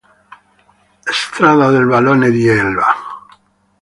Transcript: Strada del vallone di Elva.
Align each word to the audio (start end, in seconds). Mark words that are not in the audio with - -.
Strada 1.05 1.69
del 1.71 1.85
vallone 1.85 2.31
di 2.31 2.47
Elva. 2.47 2.87